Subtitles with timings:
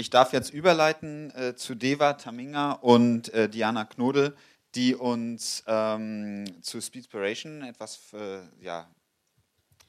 [0.00, 4.34] Ich darf jetzt überleiten äh, zu Deva Taminga und äh, Diana Knodel,
[4.74, 8.88] die uns ähm, zu Speedspiration etwas äh, ja,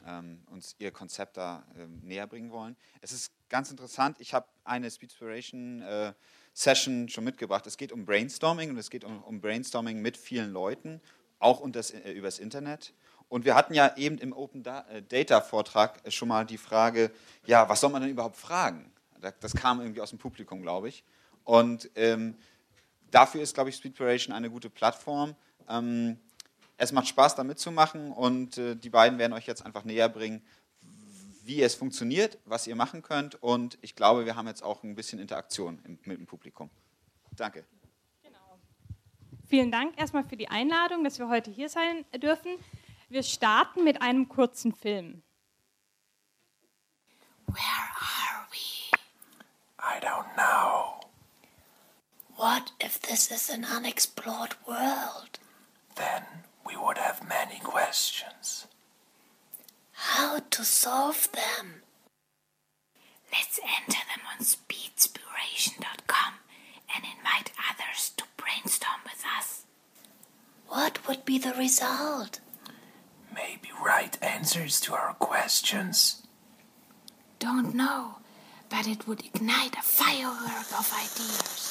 [0.05, 2.75] ähm, uns ihr Konzept da ähm, näher bringen wollen.
[2.99, 6.11] Es ist ganz interessant, ich habe eine Speedspiration äh,
[6.53, 7.65] Session schon mitgebracht.
[7.65, 10.99] Es geht um Brainstorming und es geht um, um Brainstorming mit vielen Leuten,
[11.39, 12.93] auch das, äh, übers Internet.
[13.29, 17.11] Und wir hatten ja eben im Open äh, Data Vortrag schon mal die Frage,
[17.45, 18.91] ja, was soll man denn überhaupt fragen?
[19.39, 21.03] Das kam irgendwie aus dem Publikum, glaube ich.
[21.43, 22.35] Und ähm,
[23.09, 25.35] dafür ist, glaube ich, Speedpiration eine gute Plattform.
[25.69, 26.17] Ähm,
[26.77, 30.41] es macht Spaß, da mitzumachen und äh, die beiden werden euch jetzt einfach näher bringen,
[31.43, 33.35] wie es funktioniert, was ihr machen könnt.
[33.41, 36.69] Und ich glaube, wir haben jetzt auch ein bisschen Interaktion im, mit dem Publikum.
[37.35, 37.65] Danke.
[38.23, 38.59] Genau.
[39.47, 42.51] Vielen Dank erstmal für die Einladung, dass wir heute hier sein dürfen.
[43.09, 45.21] Wir starten mit einem kurzen Film.
[47.47, 48.30] Where are we?
[49.83, 51.01] I don't know.
[52.35, 55.39] What if this is an unexplored world?
[55.95, 56.23] Then
[56.65, 58.67] we would have many questions.
[59.91, 61.83] How to solve them?
[63.31, 66.33] Let's enter them on speedspiration.com
[66.95, 69.63] and invite others to brainstorm with us.
[70.67, 72.39] What would be the result?
[73.33, 76.25] Maybe right answers to our questions.
[77.39, 78.17] Don't know,
[78.71, 81.67] but it would ignite a firework of ideas.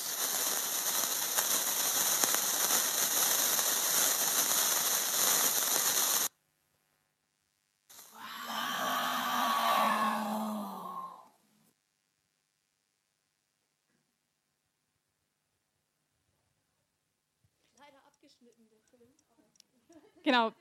[20.23, 20.53] Genau.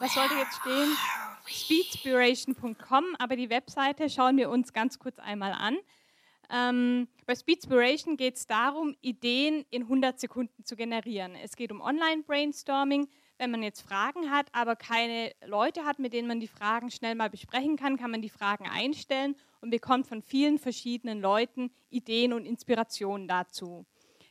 [0.00, 0.96] Was sollte jetzt stehen?
[1.46, 5.76] Speedspiration.com, aber die Webseite schauen wir uns ganz kurz einmal an.
[6.50, 11.34] Ähm, bei Speedspiration geht es darum, Ideen in 100 Sekunden zu generieren.
[11.34, 13.08] Es geht um Online-Brainstorming.
[13.38, 17.16] Wenn man jetzt Fragen hat, aber keine Leute hat, mit denen man die Fragen schnell
[17.16, 22.32] mal besprechen kann, kann man die Fragen einstellen und bekommt von vielen verschiedenen Leuten Ideen
[22.32, 23.84] und Inspirationen dazu.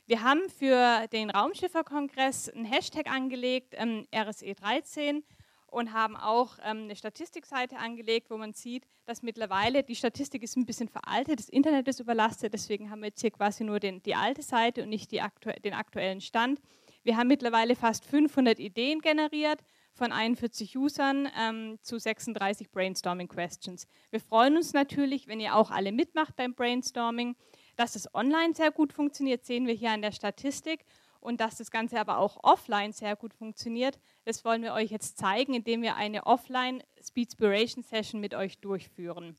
[0.06, 5.22] Wir haben für den Raumschifferkongress einen Hashtag angelegt, ähm, RSE13,
[5.70, 10.56] und haben auch ähm, eine Statistikseite angelegt, wo man sieht, dass mittlerweile die Statistik ist
[10.56, 14.02] ein bisschen veraltet, das Internet ist überlastet, deswegen haben wir jetzt hier quasi nur den,
[14.02, 16.60] die alte Seite und nicht aktu den aktuellen Stand.
[17.04, 19.60] Wir haben mittlerweile fast 500 Ideen generiert
[19.94, 23.86] von 41 Usern ähm, zu 36 Brainstorming Questions.
[24.10, 27.36] Wir freuen uns natürlich, wenn ihr auch alle mitmacht beim Brainstorming.
[27.76, 30.84] Dass es online sehr gut funktioniert, sehen wir hier an der Statistik.
[31.20, 35.18] Und dass das Ganze aber auch offline sehr gut funktioniert, das wollen wir euch jetzt
[35.18, 39.36] zeigen, indem wir eine Offline Speedspiration Session mit euch durchführen.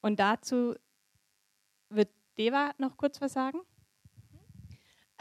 [0.00, 0.74] Und dazu
[1.90, 2.08] wird
[2.38, 3.60] Deva noch kurz was sagen.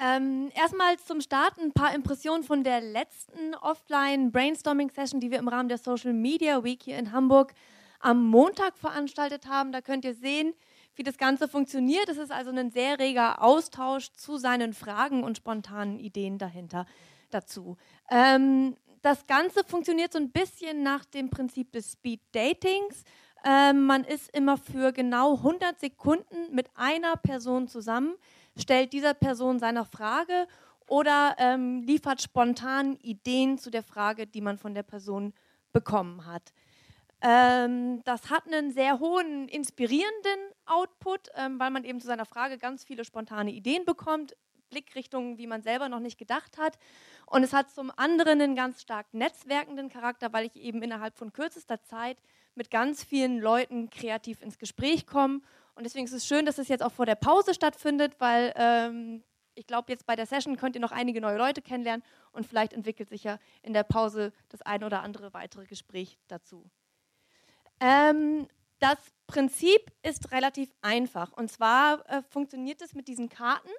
[0.02, 5.40] Ähm, erstmal zum Start ein paar Impressionen von der letzten Offline Brainstorming Session, die wir
[5.40, 7.54] im Rahmen der Social Media Week hier in Hamburg
[8.00, 9.74] am Montag veranstaltet haben.
[9.74, 10.54] Da könnt ihr sehen,
[11.00, 12.10] wie das Ganze funktioniert.
[12.10, 16.86] Es ist also ein sehr reger Austausch zu seinen Fragen und spontanen Ideen dahinter
[17.30, 17.78] dazu.
[18.12, 23.06] Ähm, das Ganze funktioniert so ein bisschen nach dem Prinzip des Speed Datings.
[23.46, 28.16] Ähm, man ist immer für genau 100 Sekunden mit einer Person zusammen,
[28.58, 30.48] stellt dieser Person seine Frage
[30.86, 35.34] oder ähm, liefert spontan Ideen zu der Frage, die man von der Person
[35.72, 36.52] bekommen hat.
[37.22, 42.58] Ähm, das hat einen sehr hohen inspirierenden Output, ähm, weil man eben zu seiner Frage
[42.58, 44.36] ganz viele spontane Ideen bekommt,
[44.70, 46.78] Blickrichtungen, wie man selber noch nicht gedacht hat.
[47.26, 51.34] Und es hat zum anderen einen ganz stark netzwerkenden Charakter, weil ich eben innerhalb von
[51.34, 52.18] kürzester Zeit
[52.56, 55.42] mit ganz vielen Leuten kreativ ins Gespräch komme.
[55.76, 59.24] Und deswegen ist es schön, dass es jetzt auch vor der Pause stattfindet, weil ähm,
[59.56, 62.74] ich glaube, jetzt bei der Session könnt ihr noch einige neue Leute kennenlernen und vielleicht
[62.74, 66.70] entwickelt sich ja in der Pause das ein oder andere weitere Gespräch dazu.
[67.80, 68.48] Ähm,
[68.80, 71.34] das Prinzip ist relativ einfach.
[71.34, 73.70] Und zwar äh, funktioniert es mit diesen Karten.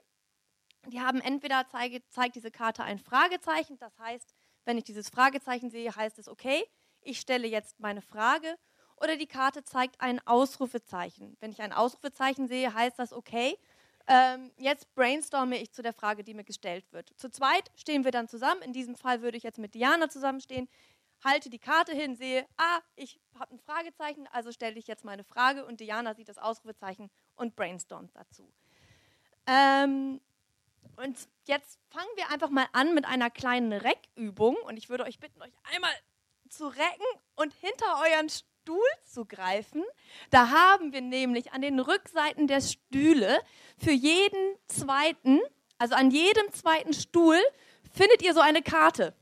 [0.86, 4.34] Die haben entweder zeige, zeigt diese Karte ein Fragezeichen, das heißt,
[4.64, 6.64] wenn ich dieses Fragezeichen sehe, heißt es, okay,
[7.02, 8.56] ich stelle jetzt meine Frage.
[8.96, 11.36] Oder die Karte zeigt ein Ausrufezeichen.
[11.40, 13.56] Wenn ich ein Ausrufezeichen sehe, heißt das, okay,
[14.06, 17.10] ähm, jetzt brainstorme ich zu der Frage, die mir gestellt wird.
[17.16, 18.60] Zu zweit stehen wir dann zusammen.
[18.62, 20.68] In diesem Fall würde ich jetzt mit Diana zusammenstehen
[21.24, 25.24] halte die Karte hin, sehe, ah, ich habe ein Fragezeichen, also stelle ich jetzt meine
[25.24, 28.50] Frage und Diana sieht das Ausrufezeichen und brainstormt dazu.
[29.46, 30.20] Ähm,
[30.96, 35.18] und jetzt fangen wir einfach mal an mit einer kleinen Reckübung und ich würde euch
[35.18, 35.92] bitten, euch einmal
[36.48, 37.06] zu recken
[37.36, 39.82] und hinter euren Stuhl zu greifen.
[40.30, 43.40] Da haben wir nämlich an den Rückseiten der Stühle
[43.78, 45.40] für jeden zweiten,
[45.78, 47.38] also an jedem zweiten Stuhl,
[47.92, 49.14] findet ihr so eine Karte.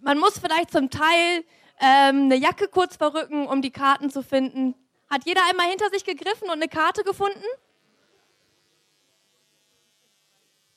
[0.00, 1.44] Man muss vielleicht zum Teil
[1.78, 4.74] ähm, eine Jacke kurz verrücken, um die Karten zu finden.
[5.08, 7.44] Hat jeder einmal hinter sich gegriffen und eine Karte gefunden?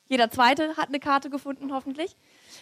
[0.07, 2.15] Jeder zweite hat eine Karte gefunden, hoffentlich.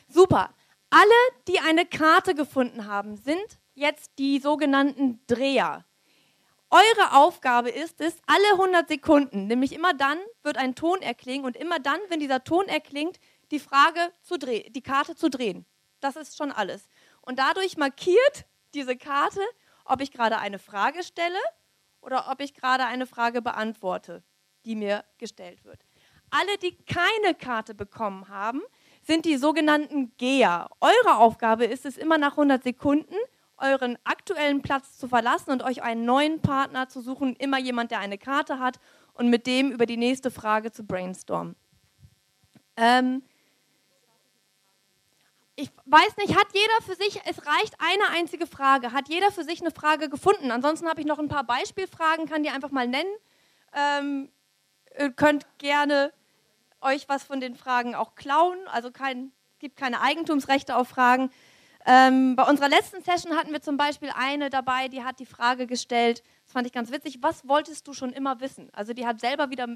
[0.07, 0.53] Super.
[0.89, 1.09] Alle,
[1.47, 5.85] die eine Karte gefunden haben, sind jetzt die sogenannten Dreher.
[6.69, 11.57] Eure Aufgabe ist es, alle 100 Sekunden, nämlich immer dann wird ein Ton erklingen und
[11.57, 13.19] immer dann, wenn dieser Ton erklingt,
[13.51, 15.65] die Frage zu drehen, die Karte zu drehen.
[16.01, 16.89] Das ist schon alles.
[17.21, 19.42] Und dadurch markiert diese Karte,
[19.86, 21.39] ob ich gerade eine Frage stelle
[22.01, 24.24] oder ob ich gerade eine Frage beantworte,
[24.65, 25.80] die mir gestellt wird.
[26.30, 28.62] Alle, die keine Karte bekommen haben,
[29.03, 30.69] sind die sogenannten Geher.
[30.80, 33.15] Eure Aufgabe ist es, immer nach 100 Sekunden
[33.57, 38.00] euren aktuellen Platz zu verlassen und euch einen neuen Partner zu suchen, immer jemand, der
[38.00, 38.80] eine Karte hat
[39.13, 41.56] und mit dem über die nächste Frage zu brainstormen.
[42.75, 43.24] Ähm,
[45.61, 49.43] ich weiß nicht, hat jeder für sich, es reicht eine einzige Frage, hat jeder für
[49.43, 50.51] sich eine Frage gefunden?
[50.51, 53.11] Ansonsten habe ich noch ein paar Beispielfragen, kann die einfach mal nennen.
[53.73, 54.31] Ähm,
[54.99, 56.11] ihr könnt gerne
[56.81, 61.29] euch was von den Fragen auch klauen, also kein, es gibt keine Eigentumsrechte auf Fragen.
[61.85, 65.67] Ähm, bei unserer letzten Session hatten wir zum Beispiel eine dabei, die hat die Frage
[65.67, 68.69] gestellt, das fand ich ganz witzig, was wolltest du schon immer wissen?
[68.73, 69.67] Also die hat selber wieder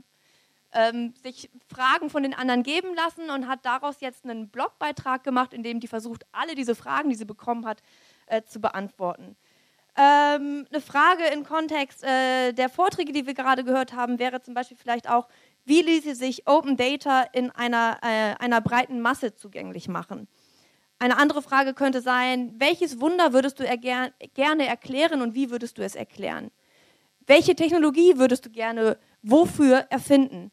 [0.76, 5.54] ähm, sich Fragen von den anderen geben lassen und hat daraus jetzt einen Blogbeitrag gemacht,
[5.54, 7.82] in dem die versucht, alle diese Fragen, die sie bekommen hat,
[8.28, 9.36] äh, zu beantworten.
[9.98, 14.54] Ähm, eine Frage im Kontext äh, der Vorträge, die wir gerade gehört haben, wäre zum
[14.54, 15.30] Beispiel vielleicht auch,
[15.64, 20.28] wie ließe sich Open Data in einer, äh, einer breiten Masse zugänglich machen?
[21.00, 25.50] Eine andere Frage könnte sein, welches Wunder würdest du er ger gerne erklären und wie
[25.50, 26.52] würdest du es erklären?
[27.26, 30.52] Welche Technologie würdest du gerne wofür erfinden?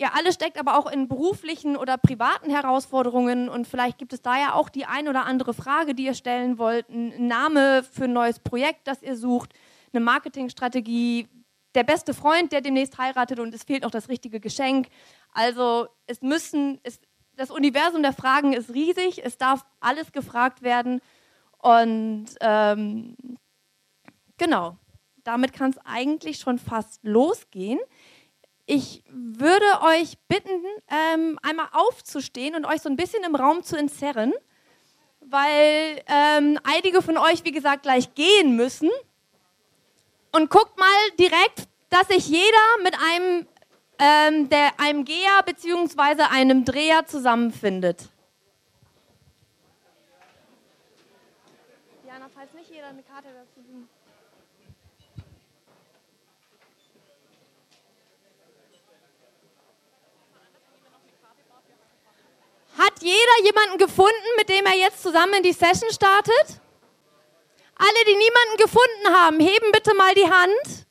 [0.00, 4.38] Ihr alle steckt aber auch in beruflichen oder privaten Herausforderungen und vielleicht gibt es da
[4.38, 8.14] ja auch die ein oder andere Frage, die ihr stellen wollt, ein Name für ein
[8.14, 9.52] neues Projekt, das ihr sucht,
[9.92, 11.28] eine Marketingstrategie,
[11.74, 14.88] der beste Freund, der demnächst heiratet und es fehlt noch das richtige Geschenk.
[15.34, 16.98] Also es müssen, es,
[17.36, 21.02] das Universum der Fragen ist riesig, es darf alles gefragt werden
[21.58, 23.16] und ähm,
[24.38, 24.78] genau,
[25.24, 27.78] damit kann es eigentlich schon fast losgehen
[28.70, 33.76] ich würde euch bitten, ähm, einmal aufzustehen und euch so ein bisschen im Raum zu
[33.76, 34.32] entzerren,
[35.20, 38.88] weil ähm, einige von euch, wie gesagt, gleich gehen müssen.
[40.30, 43.48] Und guckt mal direkt, dass sich jeder mit einem,
[43.98, 46.22] ähm, der, einem Geher bzw.
[46.30, 48.08] einem Dreher zusammenfindet.
[52.04, 53.59] Diana, falls nicht jeder eine Karte dazu
[62.80, 66.60] Hat jeder jemanden gefunden, mit dem er jetzt zusammen in die Session startet?
[67.76, 70.86] Alle, die niemanden gefunden haben, heben bitte mal die Hand.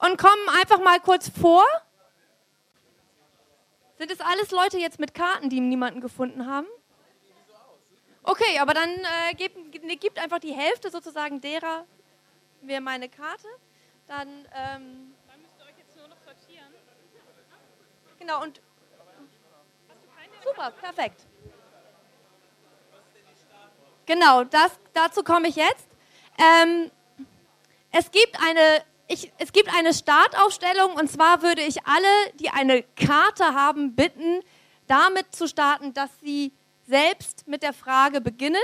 [0.00, 1.64] Und kommen einfach mal kurz vor.
[3.98, 6.66] Sind es alles Leute jetzt mit Karten, die niemanden gefunden haben?
[8.24, 11.86] Okay, aber dann äh, gibt, gibt einfach die Hälfte sozusagen derer
[12.62, 13.46] mir meine Karte.
[14.08, 15.15] Dann ähm,
[18.18, 18.60] Genau, und.
[20.44, 21.26] Super, perfekt.
[24.06, 25.88] Genau, das, dazu komme ich jetzt.
[26.38, 26.90] Ähm,
[27.90, 32.84] es, gibt eine, ich, es gibt eine Startaufstellung und zwar würde ich alle, die eine
[32.94, 34.42] Karte haben, bitten,
[34.86, 36.52] damit zu starten, dass sie
[36.86, 38.62] selbst mit der Frage beginnen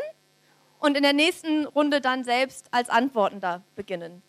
[0.78, 4.22] und in der nächsten Runde dann selbst als Antwortender beginnen.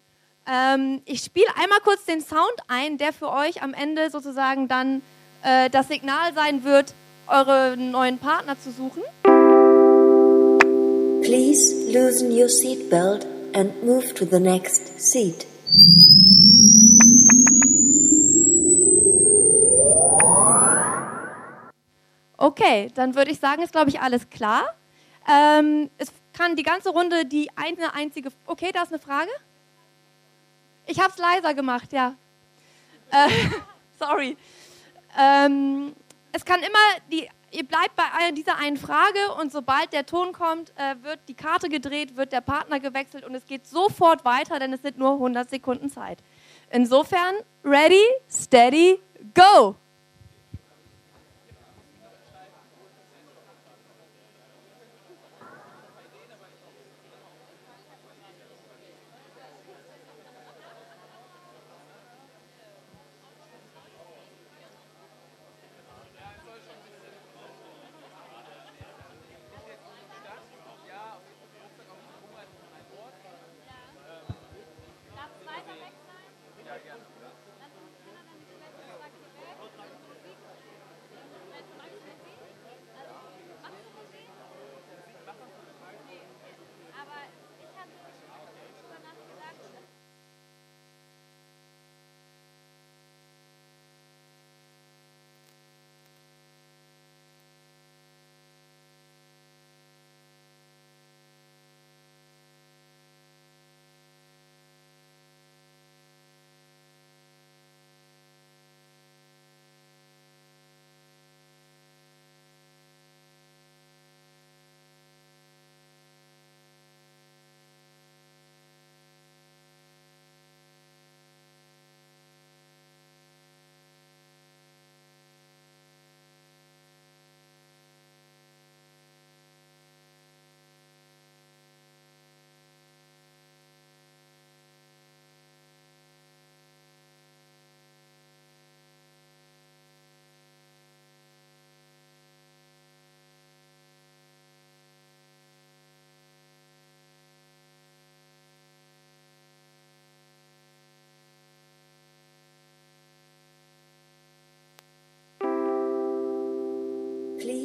[0.45, 5.01] Ähm, ich spiele einmal kurz den Sound ein, der für euch am Ende sozusagen dann
[5.41, 6.93] äh, das Signal sein wird,
[7.27, 9.01] euren neuen Partner zu suchen.
[11.21, 15.45] Please loosen your seatbelt and move to the next seat.
[22.35, 24.65] Okay, dann würde ich sagen, ist glaube ich alles klar.
[25.29, 28.29] Ähm, es kann die ganze Runde die eine einzige.
[28.45, 29.29] Okay, da ist eine Frage.
[30.85, 32.15] Ich habe es leiser gemacht, ja.
[33.11, 33.29] Äh,
[33.99, 34.37] sorry.
[35.17, 35.93] Ähm,
[36.31, 36.79] es kann immer,
[37.11, 41.35] die, ihr bleibt bei dieser einen Frage und sobald der Ton kommt, äh, wird die
[41.35, 45.13] Karte gedreht, wird der Partner gewechselt und es geht sofort weiter, denn es sind nur
[45.13, 46.17] 100 Sekunden Zeit.
[46.71, 48.99] Insofern, ready, steady,
[49.33, 49.75] go!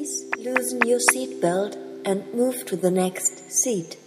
[0.09, 3.99] Please loosen your seatbelt and move to the next seat.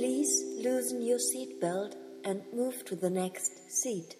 [0.00, 4.16] Please loosen your seatbelt and move to the next seat.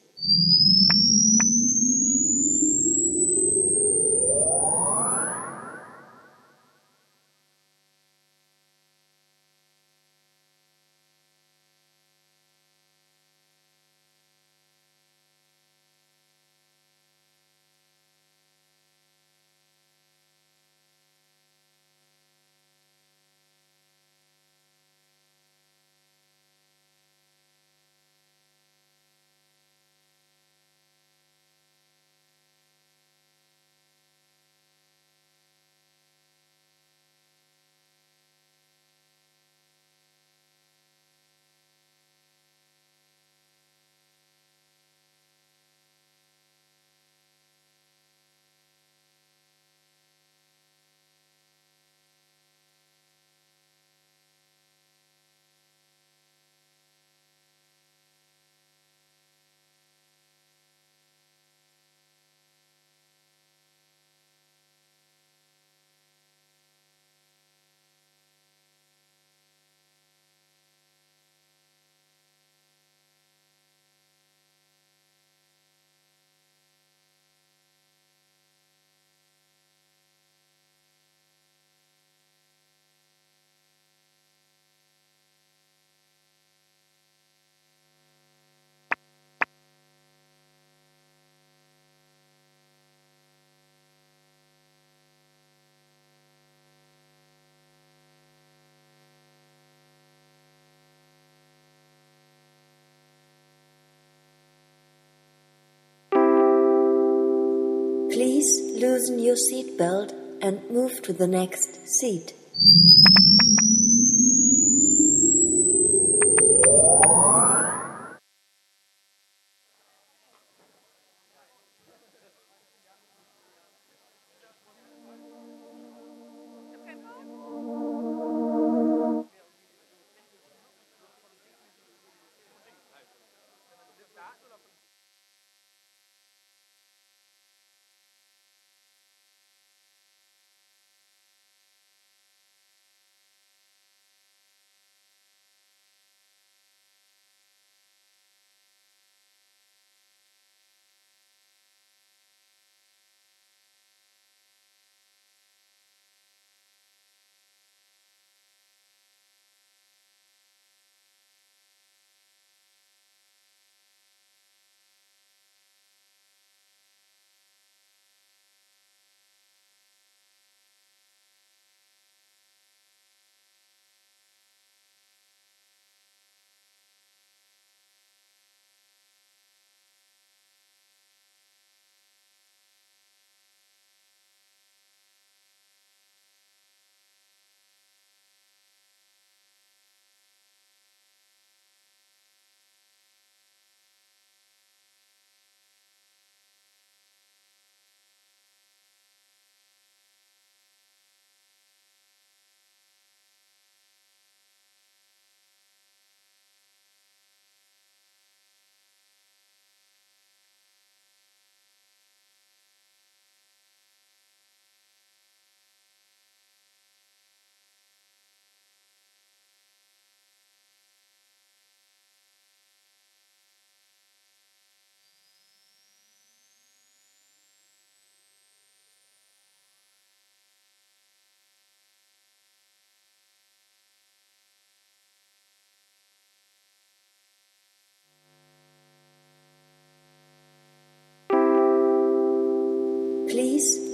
[108.10, 110.10] Please loosen your seatbelt
[110.40, 112.32] and move to the next seat.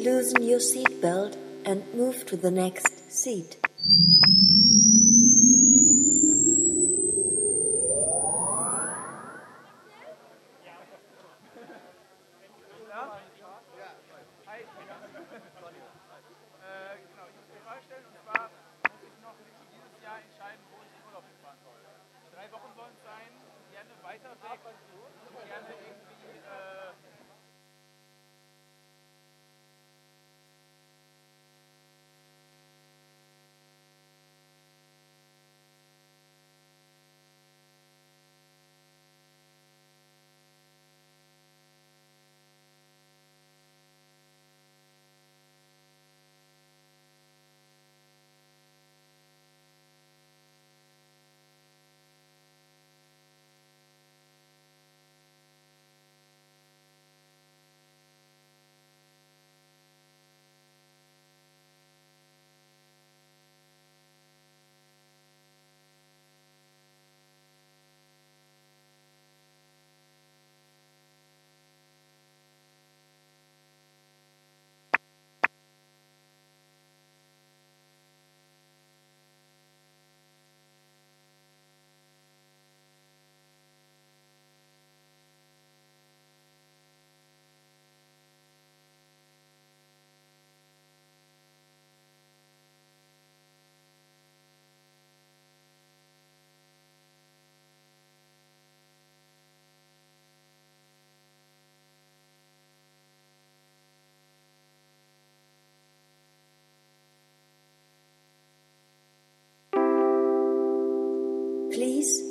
[0.06, 3.56] Loosen your seatbelt and move to the next seat.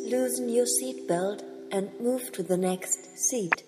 [0.06, 1.42] Loosen your seatbelt
[1.72, 3.64] and move to the next seat.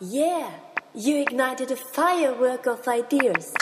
[0.00, 0.50] Yeah,
[0.94, 3.52] you ignited a firework of ideas.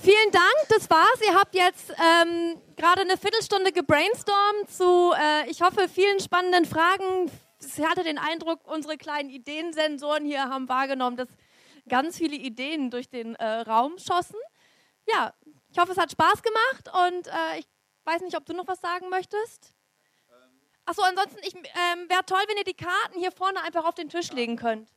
[0.00, 1.06] Vielen Dank, das war's.
[1.24, 7.30] Ihr habt jetzt ähm, gerade eine Viertelstunde gebrainstormt zu, äh, ich hoffe, vielen spannenden Fragen.
[7.78, 11.28] Ich hatte den Eindruck, unsere kleinen Ideensensoren hier haben wahrgenommen, dass
[11.88, 14.36] ganz viele Ideen durch den äh, Raum schossen.
[15.08, 15.32] Ja,
[15.70, 17.66] ich hoffe, es hat Spaß gemacht und äh, ich
[18.04, 19.74] weiß nicht, ob du noch was sagen möchtest.
[20.84, 24.32] Achso, ansonsten ähm, wäre toll, wenn ihr die Karten hier vorne einfach auf den Tisch
[24.32, 24.88] legen könnt.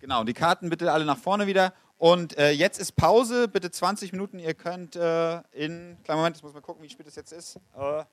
[0.00, 1.72] Genau, die Karten bitte alle nach vorne wieder.
[1.96, 4.38] Und äh, jetzt ist Pause, bitte 20 Minuten.
[4.38, 7.56] Ihr könnt äh, in, kleinen Moment, ich muss mal gucken, wie spät es jetzt ist.
[7.76, 8.04] Äh,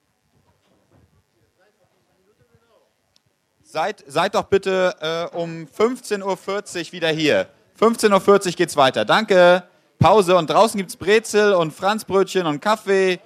[3.66, 7.48] seid, seid doch bitte äh, um 15.40 Uhr wieder hier.
[7.80, 9.04] 15.40 Uhr geht's weiter.
[9.04, 9.64] Danke.
[10.00, 13.20] Pause und draußen gibt's Brezel und Franzbrötchen und Kaffee